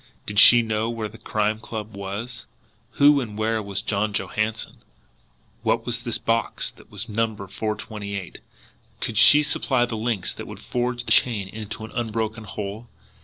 Did 0.25 0.39
she 0.39 0.63
know 0.63 0.89
where 0.89 1.07
the 1.07 1.19
Crime 1.19 1.59
Club 1.59 1.95
was? 1.95 2.47
Who 2.93 3.21
and 3.21 3.37
where 3.37 3.61
was 3.61 3.83
John 3.83 4.13
Johansson? 4.13 4.77
What 5.61 5.85
was 5.85 6.01
this 6.01 6.17
box 6.17 6.71
that 6.71 6.89
was 6.89 7.07
numbered 7.07 7.51
428? 7.51 8.39
Could 8.99 9.19
she 9.19 9.43
supply 9.43 9.85
the 9.85 9.95
links 9.95 10.33
that 10.33 10.47
would 10.47 10.59
forge 10.59 11.03
the 11.05 11.11
chain 11.11 11.47
into 11.49 11.85
an 11.85 11.91
unbroken 11.91 12.45
whole? 12.45 12.87